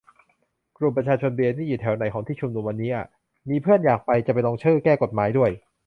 [0.77, 3.05] กลุ่ม ประชาชนเบียร์ นี่อยู่แถวไหนของที่ชุมนุมวันนี้อะ
[3.49, 5.51] มีเพื่อนอยากไป จะไปลงชื่อแก้กฎหมายด้วย